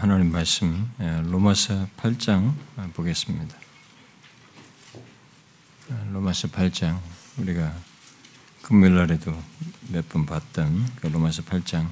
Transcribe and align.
하나님 0.00 0.32
말씀 0.32 0.90
예, 0.98 1.20
로마서 1.26 1.86
8장 1.98 2.54
보겠습니다. 2.94 3.54
예, 5.90 6.10
로마서 6.10 6.48
8장 6.48 6.98
우리가 7.36 7.76
금요일 8.62 8.94
날에도 8.94 9.30
몇 9.88 10.08
번 10.08 10.24
봤던 10.24 10.90
그 10.96 11.08
로마서 11.08 11.42
8장 11.42 11.90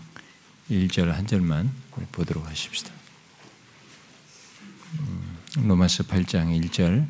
1절 0.70 1.08
한 1.08 1.26
절만 1.26 1.70
보도록 2.12 2.48
하십시다. 2.48 2.90
음, 5.00 5.38
로마서 5.56 6.04
8장 6.04 6.58
1절 6.62 7.06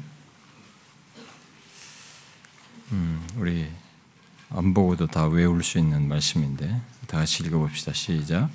음, 2.91 3.29
우리 3.37 3.71
안 4.51 4.75
보고도 4.75 5.07
다 5.07 5.29
외울 5.29 5.63
수 5.63 5.79
있는 5.79 6.09
말씀인데 6.09 6.83
다 7.07 7.19
같이 7.19 7.45
읽어봅시다. 7.45 7.93
시작. 7.93 8.51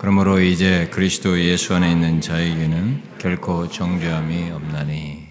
그러므로 0.00 0.40
이제 0.40 0.88
그리스도 0.90 1.38
예수 1.38 1.74
안에 1.74 1.92
있는 1.92 2.22
자에게는 2.22 3.18
결코 3.18 3.68
정죄함이 3.68 4.50
없나니. 4.50 5.28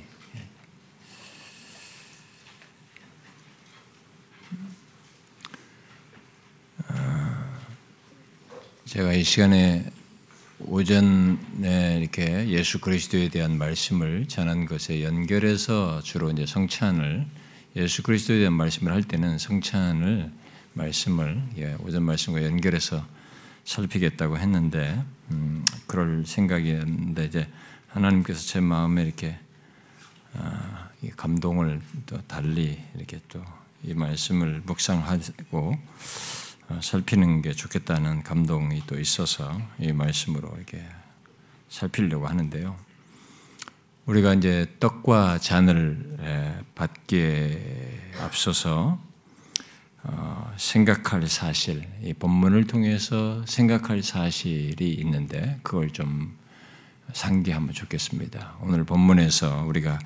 아, 6.87 7.49
제가 8.85 9.13
이 9.13 9.23
시간에 9.23 9.91
오전에 10.59 11.97
이렇게 11.99 12.47
예수 12.49 12.79
그리스도에 12.79 13.29
대한 13.29 13.57
말씀을 13.57 14.27
전한 14.27 14.67
것에 14.67 15.03
연결해서 15.03 16.03
주로 16.03 16.29
이제 16.29 16.45
성찬을 16.45 17.25
예수 17.75 18.03
그리스도에 18.03 18.37
대한 18.37 18.53
말씀을 18.53 18.93
할 18.93 19.01
때는 19.01 19.39
성찬을 19.39 20.29
말씀을 20.73 21.41
예, 21.57 21.75
오전 21.79 22.03
말씀과 22.03 22.43
연결해서 22.43 23.03
살피겠다고 23.65 24.37
했는데 24.37 25.03
음, 25.31 25.65
그럴 25.87 26.25
생각이었는데 26.25 27.25
이제 27.25 27.47
하나님께서 27.87 28.41
제 28.41 28.59
마음에 28.59 29.03
이렇게 29.03 29.37
아, 30.33 30.89
감동을 31.15 31.81
또 32.05 32.21
달리 32.27 32.79
이렇게 32.95 33.19
또 33.27 33.43
이 33.83 33.93
말씀을 33.93 34.61
묵상하고 34.65 35.77
어, 36.69 36.79
살피는 36.83 37.41
게 37.41 37.53
좋겠다는 37.53 38.23
감동이 38.23 38.83
또 38.87 38.99
있어서 38.99 39.59
이 39.79 39.91
말씀으로 39.93 40.51
이렇게 40.57 40.85
살피려고 41.69 42.27
하는데요. 42.27 42.77
우리가 44.05 44.33
이제 44.33 44.75
떡과 44.79 45.37
잔을 45.39 46.63
받기에 46.75 48.13
앞서서 48.21 48.99
어, 48.99 49.08
생각할 50.57 51.27
사실, 51.27 51.87
이 52.03 52.13
본문을 52.13 52.67
통해서 52.67 53.43
생각할 53.45 54.03
사실이 54.03 54.93
있는데 54.95 55.59
그걸 55.63 55.89
좀 55.89 56.37
상기하면 57.13 57.73
좋겠습니다. 57.73 58.57
오늘 58.61 58.83
본문에서 58.83 59.65
우리가 59.65 59.99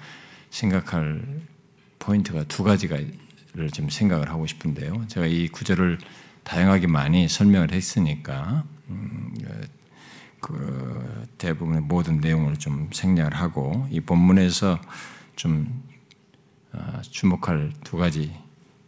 생각할 0.50 1.42
포인트가 2.00 2.44
두 2.46 2.64
가지가를 2.64 3.70
좀 3.74 3.90
생각을 3.90 4.30
하고 4.30 4.46
싶은데요. 4.46 5.06
제가 5.08 5.26
이 5.26 5.48
구절을 5.48 5.98
다양하게 6.44 6.88
많이 6.88 7.28
설명을 7.28 7.72
했으니까 7.72 8.64
음, 8.90 9.34
그 10.40 11.26
대부분의 11.38 11.82
모든 11.82 12.20
내용을 12.20 12.58
좀 12.58 12.90
생략을 12.92 13.34
하고 13.34 13.88
이 13.90 14.02
본문에서 14.02 14.80
좀 15.36 15.84
어, 16.74 17.02
주목할 17.02 17.72
두 17.84 17.98
가지 17.98 18.34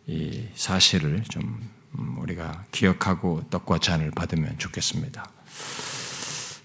이 0.08 0.44
사실을 0.56 1.24
좀 1.24 1.60
음, 1.98 2.18
우리가 2.20 2.66
기억하고 2.72 3.44
떡과 3.50 3.80
잔을 3.80 4.12
받으면 4.12 4.58
좋겠습니다. 4.58 5.30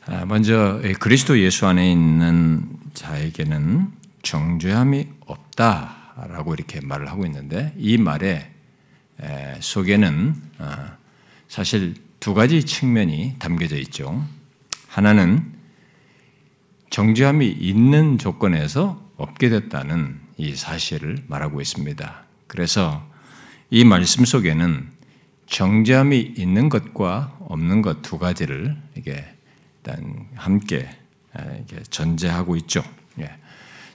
아, 0.06 0.24
먼저 0.26 0.80
그리스도 0.98 1.38
예수 1.38 1.66
안에 1.66 1.90
있는 1.90 2.68
자에게는 2.94 3.92
정죄함이 4.22 5.08
없다라고 5.26 6.54
이렇게 6.54 6.80
말을 6.80 7.08
하고 7.10 7.24
있는데 7.26 7.72
이 7.76 7.96
말에 7.96 8.50
속에는 9.60 10.34
아, 10.58 10.96
사실 11.48 11.94
두 12.18 12.34
가지 12.34 12.64
측면이 12.64 13.36
담겨져 13.38 13.76
있죠. 13.76 14.26
하나는 14.88 15.52
정죄함이 16.90 17.46
있는 17.48 18.18
조건에서 18.18 19.00
없게 19.16 19.48
됐다는 19.48 20.20
이 20.36 20.56
사실을 20.56 21.22
말하고 21.28 21.60
있습니다. 21.60 22.24
그래서 22.46 23.09
이 23.70 23.84
말씀 23.84 24.24
속에는 24.24 24.88
정죄함이 25.46 26.34
있는 26.36 26.68
것과 26.68 27.36
없는 27.40 27.82
것 27.82 28.02
두 28.02 28.18
가지를 28.18 28.76
이게 28.96 29.24
일단 29.78 30.28
함께 30.34 30.88
이게 31.62 31.82
전제하고 31.90 32.56
있죠. 32.56 32.82
예. 33.20 33.30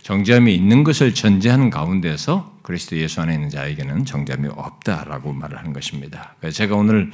정죄함이 0.02 0.54
있는 0.54 0.84
것을 0.84 1.14
전제하는 1.14 1.70
가운데서 1.70 2.60
그리스도 2.62 2.98
예수 2.98 3.22
안에 3.22 3.34
있는 3.34 3.50
자에게는 3.50 4.06
정죄함이 4.06 4.50
없다라고 4.50 5.34
말을 5.34 5.58
하는 5.58 5.74
것입니다. 5.74 6.36
제가 6.52 6.76
오늘 6.76 7.12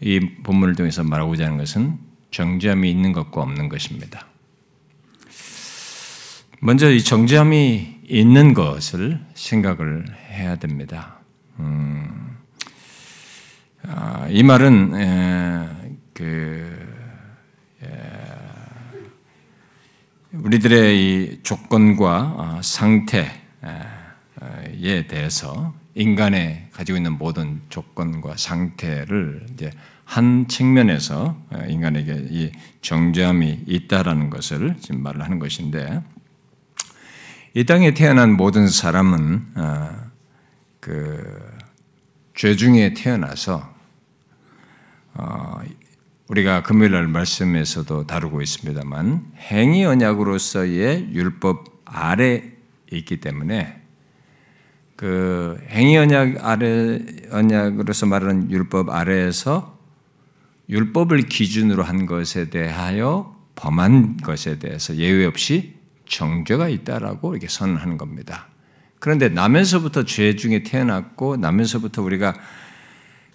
이 0.00 0.20
본문을 0.20 0.76
통해서 0.76 1.02
말하고자 1.02 1.44
하는 1.44 1.58
것은 1.58 1.98
정죄함이 2.30 2.90
있는 2.90 3.12
것과 3.12 3.42
없는 3.42 3.68
것입니다. 3.68 4.26
먼저 6.60 6.90
이 6.90 7.02
정죄함이 7.02 8.00
있는 8.08 8.54
것을 8.54 9.20
생각을 9.34 10.06
해야 10.30 10.56
됩니다. 10.56 11.17
음, 11.58 12.36
아, 13.82 14.26
이 14.28 14.42
말은 14.42 14.94
에, 14.94 15.68
그 16.14 16.88
에, 17.82 17.88
우리들의 20.32 20.98
이 20.98 21.42
조건과 21.42 22.34
어, 22.36 22.60
상태에 22.62 23.26
대해서 25.08 25.74
인간의 25.94 26.68
가지고 26.72 26.96
있는 26.96 27.18
모든 27.18 27.60
조건과 27.70 28.36
상태를 28.36 29.46
이제 29.52 29.70
한 30.04 30.46
측면에서 30.46 31.36
어, 31.50 31.64
인간에게 31.66 32.28
이 32.30 32.52
정죄함이 32.82 33.64
있다라는 33.66 34.30
것을 34.30 34.76
지금 34.80 35.02
말을 35.02 35.22
하는 35.22 35.38
것인데 35.38 36.02
이 37.54 37.64
땅에 37.64 37.94
태어난 37.94 38.36
모든 38.36 38.68
사람은 38.68 39.46
어, 39.56 40.07
그 40.88 41.58
죄 42.38 42.54
중에 42.54 42.94
태어나서 42.94 43.68
어, 45.14 45.60
우리가 46.28 46.62
금요일 46.62 46.92
날 46.92 47.08
말씀에서도 47.08 48.06
다루고 48.06 48.42
있습니다만 48.42 49.32
행위 49.38 49.84
언약으로서의 49.84 51.08
율법 51.14 51.64
아래 51.84 52.44
있기 52.92 53.16
때문에 53.16 53.82
그 54.94 55.60
행위 55.70 55.96
언약 55.96 56.46
아래 56.46 57.00
언약으로서 57.32 58.06
말하는 58.06 58.52
율법 58.52 58.90
아래에서 58.90 59.76
율법을 60.68 61.22
기준으로 61.22 61.82
한 61.82 62.06
것에 62.06 62.50
대하여 62.50 63.36
범한 63.56 64.18
것에 64.18 64.60
대해서 64.60 64.94
예외 64.94 65.24
없이 65.24 65.74
정죄가 66.06 66.68
있다라고 66.68 67.32
이렇게 67.32 67.48
선언하는 67.48 67.98
겁니다. 67.98 68.46
그런데 69.00 69.28
나면서부터 69.28 70.04
죄 70.04 70.36
중에 70.36 70.62
태어났고 70.62 71.36
나면서부터 71.36 72.02
우리가 72.02 72.34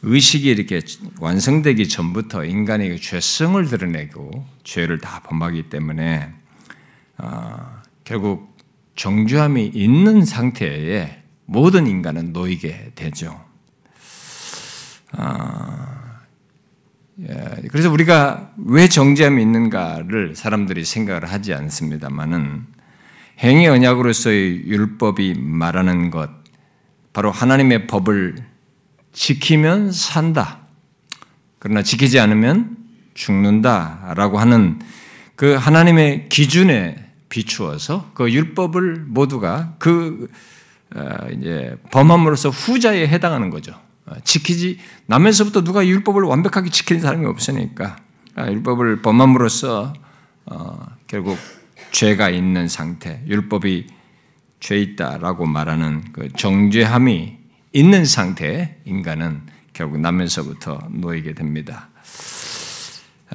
의식이 0.01 0.49
이렇게 0.49 0.81
완성되기 1.19 1.87
전부터 1.87 2.43
인간의 2.43 2.99
죄성을 2.99 3.65
드러내고 3.65 4.45
죄를 4.63 4.99
다 4.99 5.21
범하기 5.21 5.69
때문에 5.69 6.29
어, 7.17 7.81
결국 8.03 8.57
정죄함이 8.95 9.71
있는 9.73 10.25
상태에 10.25 11.23
모든 11.45 11.87
인간은 11.87 12.33
놓이게 12.33 12.91
되죠. 12.95 13.39
어, 15.17 15.93
예, 17.21 17.61
그래서 17.69 17.89
우리가 17.89 18.51
왜 18.57 18.89
정죄함이 18.89 19.41
있는가를 19.41 20.35
사람들이 20.35 20.83
생각을 20.83 21.31
하지 21.31 21.53
않습니다만은 21.53 22.65
행위 23.39 23.67
언약으로서의 23.67 24.65
율법이 24.67 25.35
말하는 25.37 26.11
것, 26.11 26.29
바로 27.13 27.31
하나님의 27.31 27.87
법을 27.87 28.35
지키면 29.11 29.91
산다. 29.91 30.59
그러나 31.59 31.83
지키지 31.83 32.19
않으면 32.19 32.77
죽는다 33.13 34.13
라고 34.15 34.39
하는 34.39 34.79
그 35.35 35.53
하나님의 35.53 36.29
기준에 36.29 37.11
비추어서 37.29 38.11
그 38.13 38.31
율법을 38.31 39.05
모두가 39.07 39.75
그 39.79 40.27
어, 40.95 41.27
이제 41.31 41.75
범함으로써 41.91 42.49
후자에 42.49 43.07
해당하는 43.07 43.49
거죠. 43.49 43.73
어, 44.05 44.13
지키지 44.23 44.77
남에서부터 45.07 45.63
누가 45.63 45.85
율법을 45.85 46.23
완벽하게 46.23 46.69
지키는 46.69 47.01
사람이 47.01 47.25
없으니까 47.25 47.95
아, 48.35 48.51
율법을 48.51 49.01
범함으로써 49.01 49.93
어, 50.45 50.87
결국 51.07 51.37
죄가 51.93 52.29
있는 52.29 52.67
상태, 52.67 53.21
율법이 53.27 53.87
죄 54.59 54.77
있다라고 54.81 55.45
말하는 55.45 56.03
그 56.11 56.27
정죄함이 56.35 57.37
있는 57.71 58.03
상태에 58.05 58.77
인간은 58.85 59.41
결국 59.71 59.99
나면서부터 60.01 60.89
놓이게 60.91 61.33
됩니다. 61.33 61.89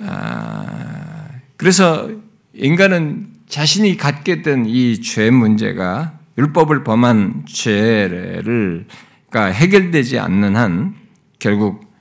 아, 0.01 1.29
그래서 1.57 2.11
인간은 2.53 3.29
자신이 3.49 3.97
갖게 3.97 4.43
된 4.43 4.67
이 4.67 5.01
죄 5.03 5.31
문제가 5.31 6.19
율법을 6.37 6.85
범한 6.85 7.47
죄를 7.49 8.87
가 9.31 9.47
해결되지 9.47 10.19
않는 10.19 10.57
한 10.57 10.95
결국 11.39 11.93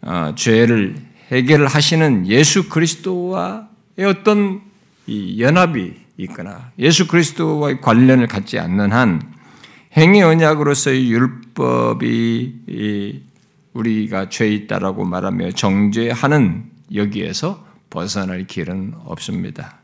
어, 0.00 0.32
죄를 0.36 0.96
해결하시는 1.30 2.26
예수 2.28 2.68
그리스도와의 2.68 4.04
어떤 4.06 4.60
연합이 5.08 5.94
있거나 6.16 6.70
예수 6.78 7.08
그리스도와의 7.08 7.80
관련을 7.80 8.26
갖지 8.28 8.58
않는 8.58 8.92
한 8.92 9.22
행위 9.96 10.22
언약으로서의 10.22 11.10
율법이 11.10 12.62
우리가 13.74 14.28
죄 14.28 14.48
있다라고 14.48 15.04
말하며 15.04 15.52
정죄하는 15.52 16.70
여기에서 16.94 17.66
벗어날 17.90 18.46
길은 18.46 18.94
없습니다. 19.04 19.78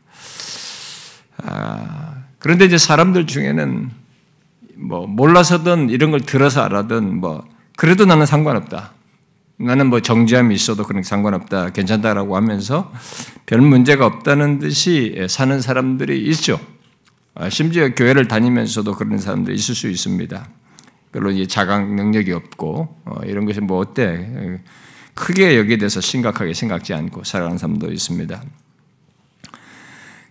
아, 1.37 2.23
그런데 2.39 2.65
이제 2.65 2.77
사람들 2.77 3.27
중에는 3.27 3.91
뭐 4.75 5.07
몰라서든 5.07 5.89
이런 5.89 6.11
걸 6.11 6.21
들어서 6.21 6.61
알아든 6.63 7.19
뭐 7.19 7.47
그래도 7.77 8.05
나는 8.05 8.25
상관없다. 8.25 8.93
나는 9.61 9.87
뭐 9.87 9.99
정지함이 10.01 10.55
있어도 10.55 10.85
그런 10.85 11.03
상관없다. 11.03 11.71
괜찮다라고 11.71 12.37
하면서 12.37 12.93
별 13.45 13.59
문제가 13.59 14.05
없다는 14.05 14.59
듯이 14.59 15.25
사는 15.27 15.59
사람들이 15.59 16.25
있죠. 16.29 16.59
아, 17.35 17.49
심지어 17.49 17.93
교회를 17.93 18.27
다니면서도 18.27 18.95
그런 18.95 19.17
사람들이 19.17 19.55
있을 19.55 19.75
수 19.75 19.89
있습니다. 19.89 20.47
별로 21.11 21.31
이제 21.31 21.45
자각 21.45 21.93
능력이 21.93 22.31
없고 22.31 23.01
어, 23.05 23.21
이런 23.25 23.45
것이 23.45 23.59
뭐 23.59 23.79
어때 23.79 24.59
크게 25.13 25.57
여기에 25.57 25.77
대해서 25.77 25.99
심각하게 25.99 26.53
생각지 26.53 26.93
않고 26.93 27.25
살아가는 27.25 27.57
사람도 27.57 27.91
있습니다. 27.91 28.41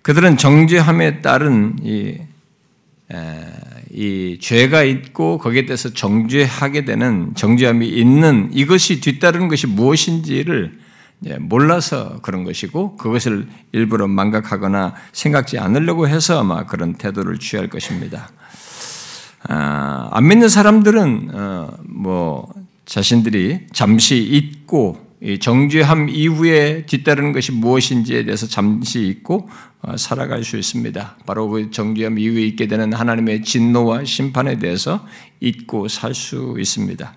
그들은 0.01 0.39
정죄함에 0.39 1.21
따른 1.21 1.77
이, 1.83 2.19
이 3.99 4.39
죄가 4.41 4.85
있고 4.85 5.39
거기에 5.39 5.67
대해서 5.67 5.93
정죄하게 5.93 6.85
되는 6.85 7.33
정죄함이 7.35 7.89
있는 7.89 8.49
이것이 8.53 9.01
뒤따르는 9.01 9.49
것이 9.49 9.67
무엇인지를 9.67 10.79
몰라서 11.41 12.21
그런 12.23 12.45
것이고 12.45 12.97
그것을 12.97 13.49
일부러 13.73 14.07
망각하거나 14.07 14.95
생각지 15.11 15.59
않으려고 15.59 16.07
해서 16.07 16.39
아마 16.39 16.65
그런 16.65 16.95
태도를 16.95 17.39
취할 17.39 17.69
것입니다. 17.69 18.31
아, 19.49 20.11
안 20.13 20.29
믿는 20.29 20.49
사람들은 20.49 21.31
어, 21.35 21.71
뭐 21.83 22.55
자신들이 22.87 23.67
잠시 23.73 24.19
잊고 24.19 25.08
정죄함 25.41 26.09
이후에 26.09 26.87
뒤따르는 26.87 27.33
것이 27.33 27.53
무엇인지에 27.53 28.25
대해서 28.25 28.47
잠시 28.47 29.07
잊고 29.07 29.49
어, 29.83 29.97
살아갈 29.97 30.45
수 30.45 30.57
있습니다. 30.57 31.17
바로 31.27 31.49
그 31.49 31.71
정죄함 31.71 32.19
이후에 32.19 32.43
있게 32.43 32.67
되는 32.67 32.93
하나님의 32.93 33.43
진노와 33.43 34.05
심판에 34.05 34.59
대해서 34.59 35.07
잊고 35.41 35.89
살 35.89 36.15
수 36.15 36.57
있습니다. 36.59 37.15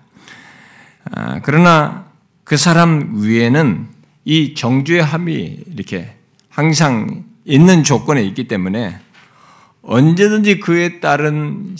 아, 1.12 1.40
그러나 1.42 2.06
그 2.44 2.56
사람 2.56 3.22
위에는 3.22 3.88
이 4.24 4.54
정죄함이 4.54 5.64
이렇게 5.74 6.14
항상 6.48 7.24
있는 7.44 7.82
조건에 7.82 8.22
있기 8.24 8.46
때문에 8.46 8.98
언제든지 9.82 10.60
그에 10.60 11.00
따른 11.00 11.76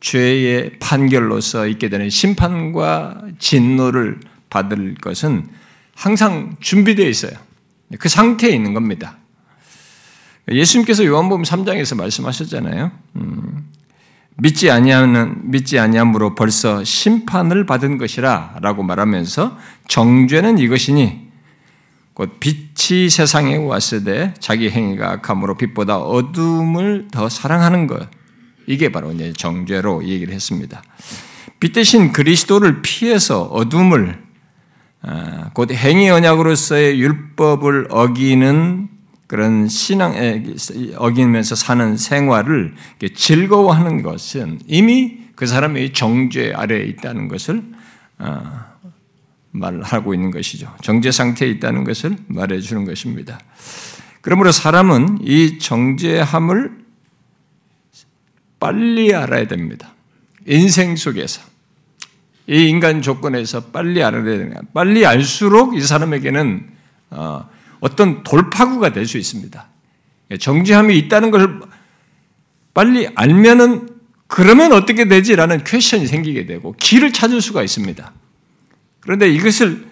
죄의 0.00 0.78
판결로서 0.80 1.66
있게 1.66 1.88
되는 1.88 2.10
심판과 2.10 3.22
진노를 3.38 4.20
받을 4.50 4.94
것은 4.94 5.48
항상 5.94 6.56
준비되어 6.60 7.08
있어요. 7.08 7.32
그 7.98 8.08
상태에 8.08 8.50
있는 8.50 8.74
겁니다. 8.74 9.18
예수님께서 10.50 11.04
요한복음 11.04 11.42
3장에서 11.42 11.96
말씀하셨잖아요. 11.96 12.90
음, 13.16 13.68
믿지 14.36 14.70
아니하는 14.70 15.50
믿지 15.50 15.78
아니함으로 15.78 16.34
벌써 16.34 16.84
심판을 16.84 17.66
받은 17.66 17.98
것이라라고 17.98 18.82
말하면서 18.82 19.58
정죄는 19.88 20.58
이것이니 20.58 21.28
곧 22.14 22.38
빛이 22.40 23.10
세상에 23.10 23.56
왔을 23.56 24.04
때 24.04 24.34
자기 24.38 24.70
행위가 24.70 25.10
악함으로 25.12 25.56
빛보다 25.56 25.98
어둠을 25.98 27.08
더 27.10 27.28
사랑하는 27.28 27.86
것 27.86 28.08
이게 28.66 28.90
바로 28.90 29.12
이제 29.12 29.32
정죄로 29.32 30.04
얘기를 30.04 30.32
했습니다. 30.32 30.82
빛 31.60 31.72
대신 31.72 32.12
그리스도를 32.12 32.82
피해서 32.82 33.42
어둠을 33.42 34.20
아, 34.20 34.27
곧 35.54 35.70
행위 35.72 36.08
언약으로서의 36.10 37.00
율법을 37.00 37.88
어기는 37.90 38.88
그런 39.26 39.68
신앙에 39.68 40.42
어기면서 40.96 41.54
사는 41.54 41.96
생활을 41.96 42.74
즐거워하는 43.14 44.02
것은 44.02 44.60
이미 44.66 45.18
그 45.34 45.46
사람의 45.46 45.92
정죄 45.92 46.52
아래에 46.54 46.84
있다는 46.84 47.28
것을 47.28 47.62
아, 48.18 48.68
말하고 49.52 50.14
있는 50.14 50.30
것이죠. 50.30 50.74
정죄 50.82 51.12
상태에 51.12 51.48
있다는 51.50 51.84
것을 51.84 52.16
말해 52.26 52.58
주는 52.60 52.84
것입니다. 52.84 53.38
그러므로 54.20 54.50
사람은 54.50 55.18
이 55.22 55.58
정죄함을 55.58 56.78
빨리 58.58 59.14
알아야 59.14 59.46
됩니다. 59.46 59.94
인생 60.46 60.96
속에서. 60.96 61.42
이 62.48 62.68
인간 62.68 63.02
조건에서 63.02 63.64
빨리 63.66 64.02
알아야 64.02 64.22
거야. 64.22 64.60
빨리 64.72 65.04
알수록 65.04 65.76
이 65.76 65.80
사람에게는 65.82 66.66
어, 67.10 67.48
어떤 67.80 68.22
돌파구가 68.22 68.92
될 68.92 69.06
수 69.06 69.18
있습니다. 69.18 69.68
정지함이 70.40 70.96
있다는 70.98 71.30
걸 71.30 71.60
빨리 72.74 73.08
알면은 73.14 73.88
그러면 74.26 74.72
어떻게 74.72 75.08
되지라는 75.08 75.64
퀘션이 75.64 76.06
생기게 76.06 76.46
되고 76.46 76.74
길을 76.78 77.12
찾을 77.12 77.40
수가 77.40 77.62
있습니다. 77.62 78.12
그런데 79.00 79.28
이것을 79.30 79.86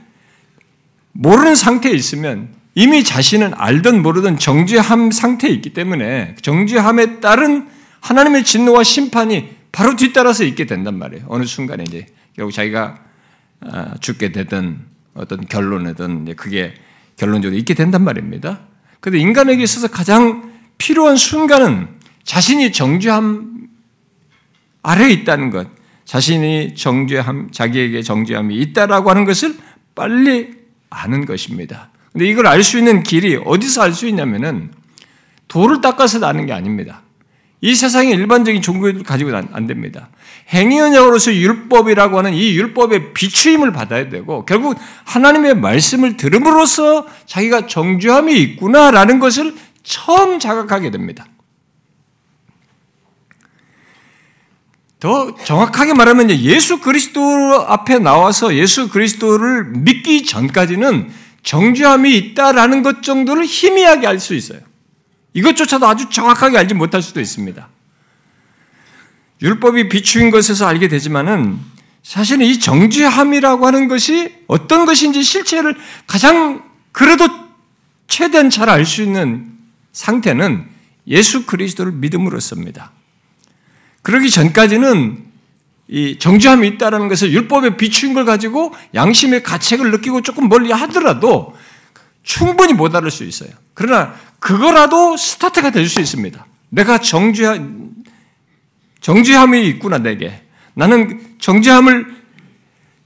모르는 1.12 1.54
상태에 1.54 1.92
있으면 1.92 2.50
이미 2.74 3.02
자신은 3.02 3.52
알든 3.54 4.02
모르든 4.02 4.38
정죄함 4.38 5.10
상태에 5.10 5.50
있기 5.50 5.72
때문에 5.72 6.36
정죄함에 6.42 7.20
따른 7.20 7.68
하나님의 8.00 8.44
진노와 8.44 8.82
심판이 8.82 9.48
바로 9.72 9.96
뒤따라서 9.96 10.44
있게 10.44 10.66
된단 10.66 10.98
말이에요. 10.98 11.24
어느 11.28 11.44
순간에 11.44 11.84
이제 11.86 12.06
결국 12.36 12.52
자기가 12.52 12.98
아, 13.60 13.94
죽게 14.00 14.30
되든 14.32 14.84
어떤 15.14 15.40
결론이든 15.46 16.36
그게 16.36 16.74
결론적으로 17.16 17.58
있게 17.58 17.72
된단 17.72 18.04
말입니다. 18.04 18.60
그런데 19.00 19.18
인간에게 19.20 19.62
있어서 19.62 19.88
가장 19.88 20.52
필요한 20.76 21.16
순간은 21.16 21.88
자신이 22.24 22.72
정죄함 22.72 23.68
아래에 24.82 25.10
있다는 25.10 25.50
것, 25.50 25.68
자신이 26.04 26.74
정죄함, 26.74 27.50
자기에게 27.50 28.02
정죄함이 28.02 28.54
있다라고 28.56 29.10
하는 29.10 29.24
것을 29.24 29.56
빨리 29.94 30.54
아는 30.90 31.24
것입니다. 31.24 31.90
근데 32.12 32.26
이걸 32.26 32.46
알 32.46 32.62
수 32.62 32.78
있는 32.78 33.02
길이 33.02 33.36
어디서 33.36 33.82
알 33.82 33.92
수 33.92 34.06
있냐면은 34.06 34.70
돌을 35.48 35.80
닦아서 35.80 36.24
아는 36.26 36.46
게 36.46 36.52
아닙니다. 36.52 37.02
이 37.60 37.74
세상의 37.74 38.12
일반적인 38.12 38.60
종교를 38.62 39.02
가지고는 39.02 39.48
안 39.52 39.66
됩니다. 39.66 40.08
행위언약으로서 40.50 41.34
율법이라고 41.34 42.18
하는 42.18 42.34
이 42.34 42.54
율법의 42.56 43.14
비추임을 43.14 43.72
받아야 43.72 44.08
되고 44.08 44.44
결국 44.44 44.78
하나님의 45.04 45.56
말씀을 45.56 46.16
들음으로써 46.16 47.06
자기가 47.26 47.66
정죄함이 47.66 48.36
있구나라는 48.40 49.18
것을 49.18 49.54
처음 49.82 50.38
자각하게 50.38 50.90
됩니다. 50.90 51.26
더 55.00 55.34
정확하게 55.34 55.94
말하면 55.94 56.30
예수 56.30 56.80
그리스도 56.80 57.20
앞에 57.68 57.98
나와서 57.98 58.54
예수 58.54 58.88
그리스도를 58.88 59.64
믿기 59.64 60.24
전까지는 60.24 61.10
정죄함이 61.42 62.16
있다라는 62.16 62.82
것 62.82 63.02
정도를 63.02 63.44
희미하게 63.44 64.06
알 64.06 64.18
수 64.18 64.34
있어요. 64.34 64.60
이것조차도 65.36 65.86
아주 65.86 66.08
정확하게 66.08 66.56
알지 66.56 66.74
못할 66.74 67.02
수도 67.02 67.20
있습니다. 67.20 67.68
율법이 69.42 69.90
비추인 69.90 70.30
것에서 70.30 70.66
알게 70.66 70.88
되지만은 70.88 71.58
사실은 72.02 72.46
이 72.46 72.58
정죄함이라고 72.58 73.66
하는 73.66 73.86
것이 73.86 74.34
어떤 74.46 74.86
것인지 74.86 75.22
실체를 75.22 75.76
가장 76.06 76.64
그래도 76.90 77.28
최대한 78.08 78.48
잘 78.48 78.70
알 78.70 78.86
수 78.86 79.02
있는 79.02 79.52
상태는 79.92 80.66
예수 81.08 81.44
그리스도를 81.44 81.92
믿음으로써입니다. 81.92 82.92
그러기 84.00 84.30
전까지는 84.30 85.22
이 85.88 86.18
정죄함이 86.18 86.66
있다는 86.68 87.08
것을 87.08 87.30
율법에 87.32 87.76
비추인 87.76 88.14
걸 88.14 88.24
가지고 88.24 88.74
양심의 88.94 89.42
가책을 89.42 89.90
느끼고 89.90 90.22
조금 90.22 90.48
멀리 90.48 90.72
하더라도 90.72 91.54
충분히 92.22 92.72
못 92.72 92.94
알을 92.94 93.10
수 93.10 93.22
있어요. 93.24 93.50
그러나 93.74 94.14
그거라도 94.38 95.16
스타트가 95.16 95.70
될 95.70 95.88
수 95.88 96.00
있습니다. 96.00 96.46
내가 96.70 96.98
정죄, 96.98 97.60
정죄함이 99.00 99.66
있구나, 99.68 99.98
내게. 99.98 100.42
나는 100.74 101.36
정죄함을, 101.38 102.16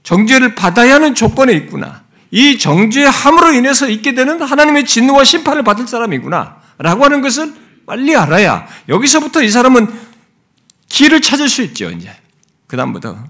정죄를 0.03 0.55
받아야 0.55 0.95
하는 0.95 1.15
조건에 1.15 1.53
있구나. 1.53 2.03
이 2.31 2.57
정죄함으로 2.57 3.53
인해서 3.53 3.89
있게 3.89 4.13
되는 4.13 4.41
하나님의 4.41 4.85
진노와 4.85 5.23
심판을 5.23 5.63
받을 5.63 5.87
사람이구나. 5.87 6.61
라고 6.77 7.03
하는 7.05 7.21
것을 7.21 7.53
빨리 7.85 8.15
알아야 8.15 8.67
여기서부터 8.89 9.43
이 9.43 9.49
사람은 9.49 9.87
길을 10.89 11.21
찾을 11.21 11.49
수 11.49 11.61
있죠, 11.63 11.89
이제. 11.91 12.11
그 12.67 12.77
다음부터. 12.77 13.23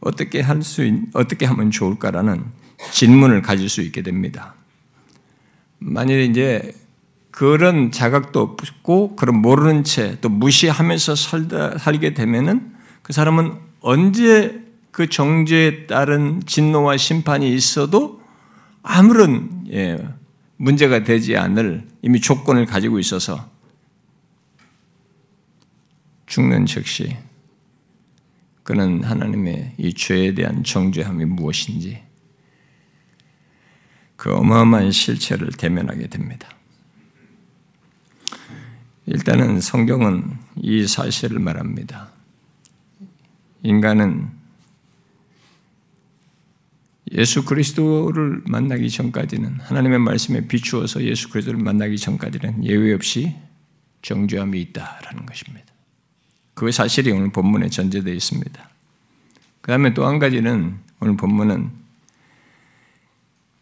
어떻게 0.00 0.40
할 0.40 0.62
수, 0.62 0.82
어떻게 1.12 1.44
하면 1.46 1.70
좋을까라는 1.70 2.44
질문을 2.92 3.42
가질 3.42 3.68
수 3.68 3.82
있게 3.82 4.02
됩니다. 4.02 4.54
만일 5.78 6.20
이제 6.20 6.74
그런 7.30 7.92
자각도 7.92 8.40
없고 8.40 9.14
그런 9.16 9.36
모르는 9.40 9.84
채 9.84 10.16
또 10.20 10.28
무시하면서 10.28 11.14
살다, 11.14 11.78
살게 11.78 12.14
되면은 12.14 12.74
그 13.02 13.12
사람은 13.12 13.54
언제 13.80 14.60
그 14.90 15.08
정죄에 15.08 15.86
따른 15.86 16.42
진노와 16.44 16.96
심판이 16.96 17.54
있어도 17.54 18.20
아무런 18.82 19.66
예, 19.72 19.98
문제가 20.56 21.04
되지 21.04 21.36
않을 21.36 21.86
이미 22.02 22.20
조건을 22.20 22.66
가지고 22.66 22.98
있어서 22.98 23.48
죽는 26.26 26.66
즉시 26.66 27.16
그는 28.64 29.04
하나님의 29.04 29.74
이 29.78 29.94
죄에 29.94 30.34
대한 30.34 30.64
정죄함이 30.64 31.24
무엇인지 31.26 32.02
그 34.18 34.34
어마어마한 34.34 34.90
실체를 34.90 35.52
대면하게 35.52 36.08
됩니다. 36.08 36.48
일단은 39.06 39.60
성경은 39.60 40.36
이 40.56 40.86
사실을 40.88 41.38
말합니다. 41.38 42.10
인간은 43.62 44.28
예수 47.12 47.44
그리스도를 47.44 48.42
만나기 48.46 48.90
전까지는 48.90 49.60
하나님의 49.60 50.00
말씀에 50.00 50.48
비추어서 50.48 51.04
예수 51.04 51.30
그리스도를 51.30 51.62
만나기 51.62 51.96
전까지는 51.96 52.64
예외 52.64 52.92
없이 52.92 53.36
정죄함이 54.02 54.60
있다라는 54.60 55.26
것입니다. 55.26 55.66
그 56.54 56.72
사실이 56.72 57.12
오늘 57.12 57.30
본문에 57.30 57.68
전제되어 57.68 58.12
있습니다. 58.12 58.68
그 59.60 59.68
다음에 59.70 59.94
또 59.94 60.06
한 60.08 60.18
가지는 60.18 60.76
오늘 60.98 61.16
본문은 61.16 61.77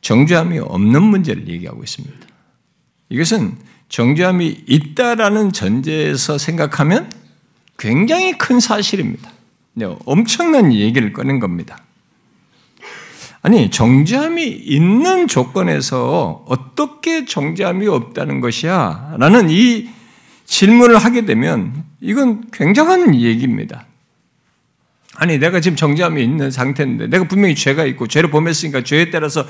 정죄함이 0.06 0.60
없는 0.60 1.02
문제를 1.02 1.48
얘기하고 1.48 1.82
있습니다. 1.82 2.14
이것은 3.08 3.56
정죄함이 3.88 4.62
있다라는 4.68 5.50
전제에서 5.50 6.38
생각하면 6.38 7.10
굉장히 7.76 8.38
큰 8.38 8.60
사실입니다. 8.60 9.32
네, 9.74 9.92
엄청난 10.04 10.72
얘기를 10.72 11.12
꺼낸 11.12 11.40
겁니다. 11.40 11.82
아니, 13.42 13.68
정죄함이 13.68 14.46
있는 14.46 15.26
조건에서 15.26 16.44
어떻게 16.46 17.24
정죄함이 17.24 17.88
없다는 17.88 18.40
것이야? 18.40 19.16
라는 19.18 19.50
이 19.50 19.88
질문을 20.44 20.98
하게 20.98 21.24
되면 21.24 21.82
이건 22.00 22.44
굉장한 22.52 23.16
얘기입니다. 23.16 23.86
아니, 25.16 25.38
내가 25.38 25.60
지금 25.60 25.74
정죄함이 25.74 26.22
있는 26.22 26.52
상태인데 26.52 27.08
내가 27.08 27.26
분명히 27.26 27.56
죄가 27.56 27.84
있고 27.86 28.06
죄를 28.06 28.30
범했으니까 28.30 28.84
죄에 28.84 29.10
따라서 29.10 29.44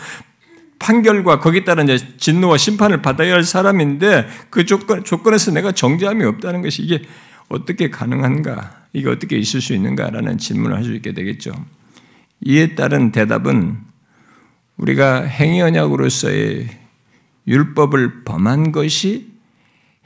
판결과 0.78 1.40
거기에 1.40 1.64
따른 1.64 1.88
이제 1.88 2.06
진노와 2.18 2.58
심판을 2.58 3.02
받아야 3.02 3.34
할 3.34 3.44
사람인데 3.44 4.26
그 4.50 4.64
조건, 4.64 5.04
조건에서 5.04 5.52
내가 5.52 5.72
정죄함이 5.72 6.24
없다는 6.24 6.62
것이 6.62 6.82
이게 6.82 7.02
어떻게 7.48 7.90
가능한가? 7.90 8.86
이게 8.92 9.08
어떻게 9.08 9.36
있을 9.36 9.60
수 9.60 9.74
있는가라는 9.74 10.38
질문을 10.38 10.76
할 10.76 10.84
수 10.84 10.94
있게 10.94 11.12
되겠죠. 11.12 11.52
이에 12.40 12.74
따른 12.74 13.12
대답은 13.12 13.78
우리가 14.76 15.22
행위 15.22 15.60
언약으로서의 15.62 16.68
율법을 17.46 18.24
범한 18.24 18.72
것이 18.72 19.32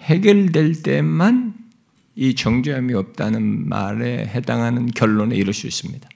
해결될 0.00 0.82
때만 0.82 1.54
이 2.16 2.34
정죄함이 2.34 2.94
없다는 2.94 3.68
말에 3.68 4.26
해당하는 4.26 4.86
결론에 4.86 5.36
이를 5.36 5.52
수 5.54 5.66
있습니다. 5.66 6.08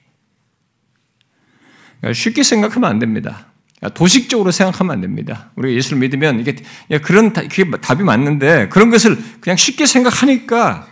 그러니까 1.99 2.13
쉽게 2.13 2.43
생각하면 2.43 2.89
안 2.89 2.99
됩니다. 2.99 3.47
도식적으로 3.89 4.51
생각하면 4.51 4.93
안 4.93 5.01
됩니다. 5.01 5.51
우리가 5.55 5.75
예수를 5.75 5.99
믿으면 5.99 6.39
이게 6.39 6.55
그런 7.01 7.33
그게 7.33 7.69
답이 7.69 8.03
맞는데 8.03 8.69
그런 8.69 8.89
것을 8.89 9.17
그냥 9.41 9.57
쉽게 9.57 9.85
생각하니까 9.85 10.87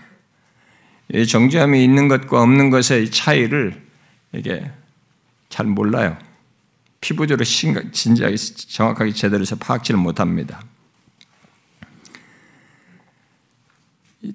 정죄함이 1.28 1.84
있는 1.84 2.08
것과 2.08 2.42
없는 2.42 2.70
것의 2.70 3.12
차이를 3.12 3.82
이게 4.34 4.72
잘 5.50 5.66
몰라요. 5.66 6.18
피부적으로 7.02 7.44
진지하게 7.46 8.36
정확하게 8.36 9.12
제대로 9.12 9.42
해서 9.42 9.56
파악지를 9.58 10.00
못합니다. 10.00 10.62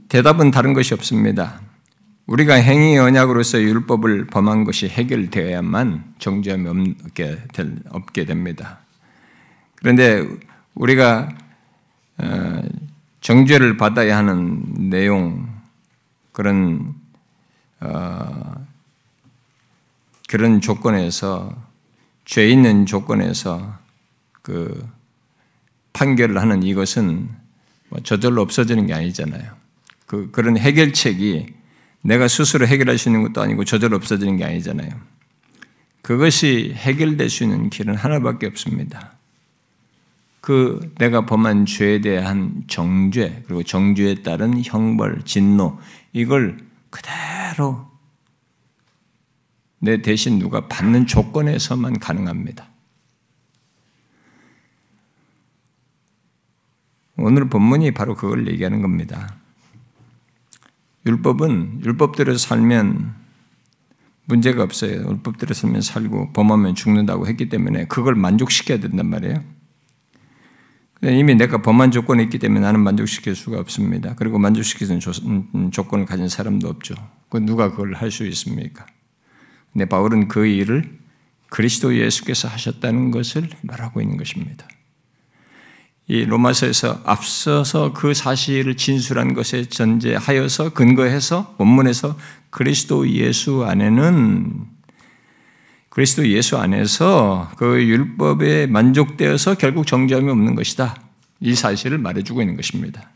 대답은 0.08 0.50
다른 0.50 0.74
것이 0.74 0.92
없습니다. 0.94 1.60
우리가 2.28 2.54
행위 2.56 2.98
언약으로서 2.98 3.58
율법을 3.62 4.26
범한 4.26 4.64
것이 4.64 4.86
해결되어야만 4.86 6.14
정죄함이 6.18 6.94
없게, 7.06 7.38
없게 7.88 8.26
됩니다. 8.26 8.80
그런데 9.76 10.28
우리가 10.74 11.30
어, 12.18 12.62
정죄를 13.22 13.78
받아야 13.78 14.18
하는 14.18 14.90
내용 14.90 15.48
그런 16.32 16.94
어, 17.80 18.66
그런 20.28 20.60
조건에서 20.60 21.50
죄 22.26 22.46
있는 22.46 22.84
조건에서 22.84 23.78
그 24.42 24.86
판결을 25.94 26.38
하는 26.42 26.62
이것은 26.62 27.30
뭐 27.88 28.00
저절로 28.02 28.42
없어지는 28.42 28.86
게 28.86 28.92
아니잖아요. 28.92 29.50
그 30.04 30.30
그런 30.30 30.58
해결책이 30.58 31.57
내가 32.02 32.28
스스로 32.28 32.66
해결할 32.66 32.98
수 32.98 33.08
있는 33.08 33.22
것도 33.22 33.42
아니고 33.42 33.64
저절로 33.64 33.96
없어지는 33.96 34.36
게 34.36 34.44
아니잖아요. 34.44 34.90
그것이 36.02 36.72
해결될 36.74 37.28
수 37.28 37.44
있는 37.44 37.70
길은 37.70 37.94
하나밖에 37.94 38.46
없습니다. 38.46 39.12
그 40.40 40.92
내가 40.96 41.26
범한 41.26 41.66
죄에 41.66 42.00
대한 42.00 42.62
정죄 42.68 43.42
그리고 43.46 43.62
정죄에 43.62 44.22
따른 44.22 44.62
형벌, 44.64 45.22
진노 45.24 45.78
이걸 46.12 46.58
그대로 46.90 47.86
내 49.80 50.00
대신 50.00 50.38
누가 50.38 50.66
받는 50.66 51.06
조건에서만 51.06 51.98
가능합니다. 51.98 52.68
오늘 57.16 57.48
본문이 57.48 57.92
바로 57.92 58.14
그걸 58.14 58.46
얘기하는 58.48 58.80
겁니다. 58.80 59.36
율법은 61.08 61.80
율법대로 61.84 62.36
살면 62.36 63.14
문제가 64.26 64.62
없어요. 64.62 64.92
율법대로 64.92 65.54
살면 65.54 65.80
살고 65.80 66.32
범하면 66.34 66.74
죽는다고 66.74 67.26
했기 67.26 67.48
때문에 67.48 67.86
그걸 67.86 68.14
만족시켜야 68.14 68.78
된단 68.78 69.06
말이에요. 69.06 69.42
이미 71.02 71.34
내가 71.36 71.62
범한 71.62 71.92
조건이 71.92 72.24
있기 72.24 72.38
때문에 72.38 72.60
나는 72.60 72.80
만족시킬 72.80 73.34
수가 73.36 73.58
없습니다. 73.60 74.14
그리고 74.16 74.38
만족시키는 74.38 75.00
음, 75.24 75.48
음, 75.54 75.70
조건을 75.70 76.06
가진 76.06 76.28
사람도 76.28 76.68
없죠. 76.68 76.94
그 77.30 77.38
누가 77.38 77.70
그걸 77.70 77.94
할 77.94 78.10
수 78.10 78.26
있습니까? 78.26 78.84
근데 79.72 79.84
바울은 79.84 80.28
그 80.28 80.46
일을 80.46 80.98
그리스도 81.50 81.96
예수께서 81.96 82.48
하셨다는 82.48 83.10
것을 83.12 83.48
말하고 83.62 84.02
있는 84.02 84.16
것입니다. 84.16 84.66
이 86.08 86.24
로마서에서 86.24 87.02
앞서서 87.04 87.92
그 87.92 88.14
사실을 88.14 88.76
진술한 88.76 89.34
것에 89.34 89.66
전제하여서 89.66 90.70
근거해서 90.70 91.54
원문에서 91.58 92.16
그리스도 92.48 93.08
예수 93.10 93.64
안에는 93.64 94.66
그리스도 95.90 96.26
예수 96.28 96.56
안에서 96.56 97.50
그 97.56 97.84
율법에 97.84 98.68
만족되어서 98.68 99.56
결국 99.56 99.86
정죄함이 99.86 100.30
없는 100.30 100.54
것이다. 100.54 100.96
이 101.40 101.54
사실을 101.54 101.98
말해주고 101.98 102.40
있는 102.40 102.56
것입니다. 102.56 103.10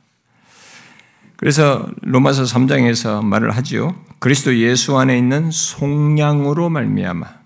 그래서 1.36 1.88
로마서 2.02 2.44
3장에서 2.44 3.24
말을 3.24 3.56
하지요. 3.56 3.94
그리스도 4.18 4.56
예수 4.58 4.98
안에 4.98 5.16
있는 5.16 5.50
속량으로 5.50 6.68
말미암아 6.68 7.41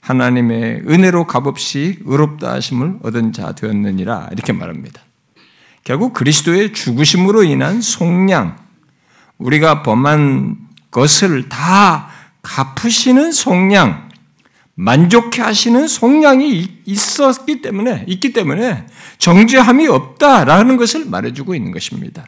하나님의 0.00 0.82
은혜로 0.88 1.26
값없이 1.26 1.98
의롭다 2.04 2.52
하심을 2.52 3.00
얻은 3.02 3.32
자 3.32 3.52
되었느니라 3.52 4.30
이렇게 4.32 4.52
말합니다. 4.52 5.02
결국 5.84 6.12
그리스도의 6.12 6.72
죽으심으로 6.72 7.44
인한 7.44 7.80
속량, 7.80 8.56
우리가 9.38 9.82
범한 9.82 10.56
것을 10.90 11.48
다 11.48 12.08
갚으시는 12.42 13.32
속량, 13.32 14.08
만족해 14.74 15.42
하시는 15.42 15.86
속량이 15.86 16.82
있었기 16.86 17.60
때문에, 17.60 18.04
있기 18.08 18.32
때문에 18.32 18.86
정죄함이 19.18 19.88
없다라는 19.88 20.76
것을 20.76 21.04
말해주고 21.06 21.54
있는 21.54 21.70
것입니다. 21.70 22.26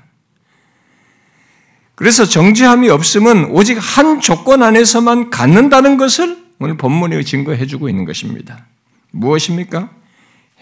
그래서 1.94 2.24
정죄함이 2.24 2.90
없음은 2.90 3.46
오직 3.50 3.78
한 3.78 4.20
조건 4.20 4.62
안에서만 4.62 5.30
갖는다는 5.30 5.96
것을 5.96 6.41
오늘 6.62 6.76
본문이 6.76 7.24
증거해 7.24 7.66
주고 7.66 7.88
있는 7.88 8.04
것입니다. 8.04 8.66
무엇입니까? 9.10 9.90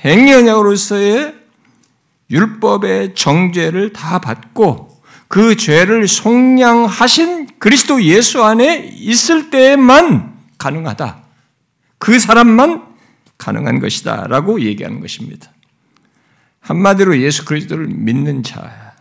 행위언약으로서의 0.03 1.35
율법의 2.31 3.15
정죄를 3.15 3.93
다 3.93 4.19
받고 4.19 5.03
그 5.29 5.57
죄를 5.57 6.09
속량하신 6.09 7.59
그리스도 7.59 8.03
예수 8.03 8.43
안에 8.43 8.79
있을 8.97 9.51
때만 9.51 10.39
가능하다. 10.57 11.23
그 11.99 12.19
사람만 12.19 12.87
가능한 13.37 13.81
것이다. 13.81 14.27
라고 14.27 14.63
얘기하는 14.63 15.01
것입니다. 15.01 15.53
한마디로 16.61 17.21
예수 17.21 17.45
그리스도를 17.45 17.89
믿는 17.89 18.43
자, 18.43 18.95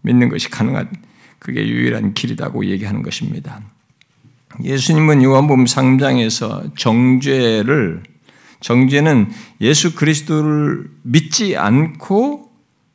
믿는 0.00 0.30
것이 0.30 0.48
가능한, 0.48 0.90
그게 1.38 1.66
유일한 1.68 2.14
길이라고 2.14 2.64
얘기하는 2.64 3.02
것입니다. 3.02 3.60
예수님은 4.62 5.22
요한복음 5.22 5.64
3장에서 5.64 6.76
정죄를 6.76 8.02
정죄는 8.60 9.30
예수 9.60 9.94
그리스도를 9.94 10.90
믿지 11.02 11.56
않고 11.56 12.50